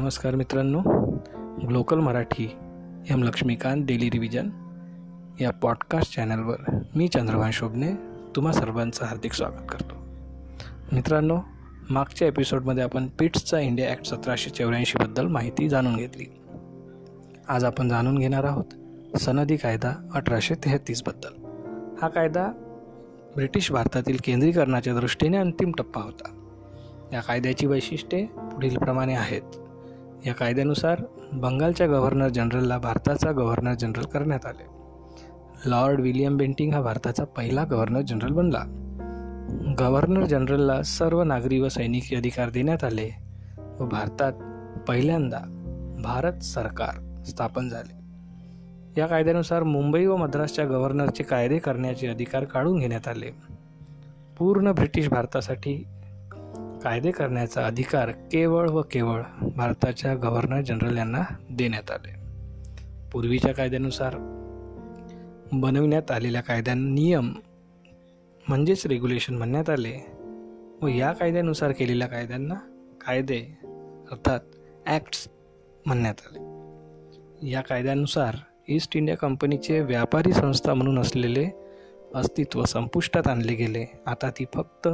नमस्कार 0.00 0.34
मित्रांनो 0.34 0.80
glocal 1.68 1.98
Marathi 1.98 2.56
M 3.10 3.22
Laxmikant 3.22 3.84
daily 3.86 4.10
revision 4.10 4.50
या 5.40 5.50
पॉडकास्ट 5.50 6.14
चॅनलवर 6.14 6.78
मी 6.94 7.08
चंद्रभान 7.08 7.50
शोभने 7.50 7.92
तुम्हा 8.36 8.52
सर्वांचं 8.52 9.04
हार्दिक 9.04 9.32
स्वागत 9.32 9.66
करतो. 9.68 9.94
मित्रांनो 10.92 11.38
मागच्या 11.90 12.28
एपिसोडमध्ये 12.28 12.82
आपण 12.82 13.06
पिट्सचा 13.06 13.60
इंडिया 13.60 13.90
ॲक्ट 13.90 14.06
सतराशे 14.06 14.50
चौऱ्याऐंशीबद्दल 14.50 15.26
माहिती 15.26 15.68
जाणून 15.68 15.96
घेतली. 15.96 16.24
आज 17.48 17.64
आपण 17.64 17.88
जाणून 17.88 18.18
घेणार 18.18 18.44
आहोत 18.44 18.64
सनदी 19.18 19.56
कायदा 19.56 20.10
अठराशे 20.14 20.54
तेहतीसबद्दल 20.54 21.44
हा 22.02 22.08
कायदा 22.08 22.48
ब्रिटिश 23.36 23.72
भारतातील 23.72 24.16
केंद्रीकरणाच्या 24.24 24.94
दृष्टीने 24.94 25.36
अंतिम 25.36 25.72
टप्पा 25.78 26.02
होता. 26.02 26.48
या 27.12 27.20
कायद्याची 27.20 27.66
वैशिष्ट्ये 27.66 28.26
पुढीलप्रमाणे 28.26 29.14
आहेत. 29.14 29.42
या 30.26 30.34
कायद्यानुसार 30.34 31.02
बंगालच्या 31.32 31.86
गव्हर्नर 31.86 32.28
जनरलला 32.28 32.78
भारताचा 32.78 33.32
गव्हर्नर 33.32 33.74
जनरल 33.74 34.02
करण्यात 34.02 34.46
आले. 34.46 34.66
लॉर्ड 35.66 36.00
विलियम 36.00 36.36
बेंटिंग 36.36 36.74
हा 36.74 36.80
भारताचा 36.80 37.24
पहिला 37.24 37.64
गव्हर्नर 37.64 38.00
जनरल 38.00 38.32
बनला. 38.32 38.64
गव्हर्नर 39.78 40.24
जनरलला 40.24 40.82
सर्व 40.82 41.22
नागरी 41.22 41.60
व 41.60 41.68
सैनिकी 41.68 42.16
अधिकार 42.16 42.50
देण्यात 42.50 42.84
आले 42.84 43.10
व 43.80 43.86
भारतात 43.86 44.32
पहिल्यांदा 44.88 45.38
भारत 46.02 46.42
सरकार 46.42 47.22
स्थापन 47.24 47.68
झाले. 47.68 48.00
या 49.00 49.06
कायद्यानुसार 49.06 49.62
मुंबई 49.62 50.06
व 50.06 50.16
मद्रासच्या 50.16 50.64
गव्हर्नरचे 50.64 51.22
कायदे 51.22 51.58
करण्याचे 51.58 52.06
अधिकार 52.06 52.44
काढून 52.44 52.78
घेण्यात 52.78 53.08
आले. 53.08 53.30
पूर्ण 54.38 54.72
ब्रिटिश 54.72 55.08
भारतासाठी 55.08 55.84
कायदे 56.82 57.10
करण्याचा 57.10 57.66
अधिकार 57.66 58.10
केवळ 58.10 58.68
व 58.68 58.82
केवळ 58.82 59.22
भारताच्या 59.56 60.14
गव्हर्नर 60.14 60.60
जनरल 60.60 60.96
यांना 60.96 61.22
देण्यात 61.50 61.90
आले. 61.90 62.14
पूर्वीच्या 63.12 63.54
कायद्यानुसार 63.54 64.14
बनविण्यात 65.52 66.10
आलेल्या 66.10 66.40
कायद्या 66.40 66.74
नियम 66.74 67.32
म्हणजेच 68.48 68.86
रेग्युलेशन 68.86 69.34
म्हणण्यात 69.34 69.70
आले 69.70 70.06
व 70.82 70.86
या 70.86 71.12
कायद्यानुसार 71.12 71.72
केलेल्या 71.72 72.08
कायद्यांना 72.08 72.54
कायदे 73.06 73.58
अर्थात 74.10 74.40
ॲक्ट्स 74.86 75.28
म्हणण्यात 75.86 76.14
आले. 76.26 77.50
या 77.50 77.60
कायद्यानुसार 77.60 78.34
ईस्ट 78.68 78.96
इंडिया 78.96 79.16
कंपनीचे 79.16 79.80
व्यापारी 79.80 80.32
संस्था 80.32 80.74
म्हणून 80.74 80.98
असलेले 80.98 81.48
अस्तित्व 82.14 82.64
संपुष्टात 82.64 83.26
आणले 83.26 83.54
गेले. 83.54 84.00
आता 84.06 84.30
ती 84.30 84.44
फक्त 84.54 84.88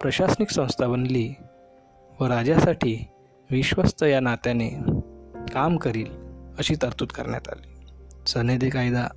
प्रशासनिक 0.00 0.50
संस्था 0.50 0.86
बनली 0.86 1.34
व 2.20 2.26
राजासाठी 2.26 3.04
विश्वस्त 3.50 4.02
या 4.02 4.20
नात्याने 4.20 4.68
काम 5.52 5.76
करील 5.76 6.06
अशी 6.58 6.74
तरतूद 6.74 7.08
करण्यात 7.08 7.48
आली. 7.48 7.86
सनेदे 8.26 8.68
कायदा 8.68 9.08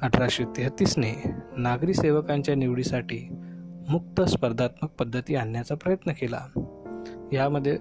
अठराशे 0.00 0.44
तेहतीसने 0.44 1.30
नागरी 1.56 1.94
सेवकांच्या 1.94 2.54
निवडीसाठी 2.54 3.28
मुक्त 3.88 4.20
स्पर्धात्मक 4.20 4.90
पद्धती 4.90 5.34
आणण्याचा 5.34 5.74
प्रयत्न 5.74 6.12
केला. 6.12 6.40
यामध्ये 7.32 7.78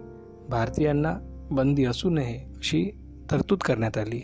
भारतीयांना 0.50 1.18
बंदी 1.52 1.86
असू 1.86 2.10
नये 2.10 2.38
अशी 2.38 2.92
तरतूद 3.32 3.60
करण्यात 3.60 3.98
आली. 3.98 4.22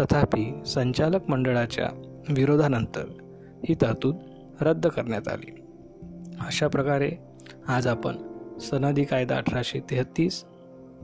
तथापि 0.00 0.62
संचालक 0.66 1.28
मंडळाच्या 1.28 1.88
विरोधानंतर 2.28 3.04
ही 3.68 3.74
तरतूद 3.74 4.16
रद्द 4.60 4.86
करण्यात 4.86 5.28
आली. 5.28 5.58
अशा 6.40 6.68
प्रकारे 6.68 7.31
आज 7.68 7.86
आपण 7.86 8.16
सनदी 8.58 9.04
कायदा 9.04 9.36
अठराशे 9.36 9.80
तेहतीस 9.90 10.44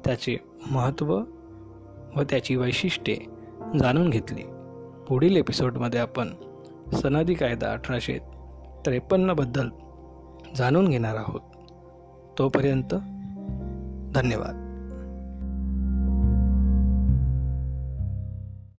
त्याचे 0.05 0.37
महत्त्व 0.71 1.21
व 2.17 2.23
त्याची 2.31 2.57
वैशिष्ट्ये 2.57 3.17
जाणून 3.79 4.11
घेतली. 4.11 4.43
पुढील 5.09 5.37
एपिसोडमध्ये 5.37 6.01
आपण 6.01 6.29
सनदी 6.93 7.35
कायदा 7.35 7.73
अठराशे 7.73 8.19
त्रेपन्नबद्दल 8.85 9.69
जाणून 10.57 10.89
घेणार 10.89 11.17
आहोत. 11.17 11.41
तोपर्यंत 12.39 12.95
धन्यवाद. 14.15 14.68